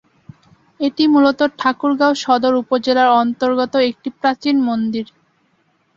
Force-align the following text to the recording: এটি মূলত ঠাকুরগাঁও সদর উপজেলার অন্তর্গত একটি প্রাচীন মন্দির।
এটি 0.79 1.03
মূলত 1.07 1.39
ঠাকুরগাঁও 1.59 2.13
সদর 2.23 2.53
উপজেলার 2.63 3.09
অন্তর্গত 3.21 3.73
একটি 3.89 4.09
প্রাচীন 4.19 4.55
মন্দির। 4.67 5.05